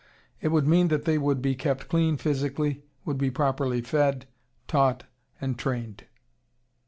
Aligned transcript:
It 0.41 0.47
would 0.47 0.65
mean 0.65 0.87
that 0.87 1.05
they 1.05 1.19
would 1.19 1.43
be 1.43 1.53
kept 1.53 1.87
clean 1.87 2.17
physically, 2.17 2.81
would 3.05 3.19
be 3.19 3.29
properly 3.29 3.81
fed, 3.81 4.25
taught, 4.67 5.03
and 5.39 5.59
trained." 5.59 6.05